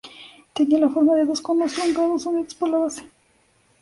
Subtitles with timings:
[0.53, 3.03] Tenía la forma de dos conos truncados unidos por la base.